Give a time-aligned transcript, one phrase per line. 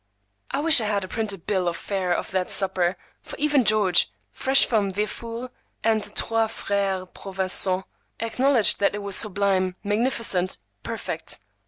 [0.49, 4.09] I wish I had a printed bill of fare of that supper, for even George,
[4.31, 5.51] fresh from Véfour's
[5.83, 7.83] and the Trois Frères Provençaux,
[8.19, 11.37] acknowledged that it was sublime, magnificent, perfect.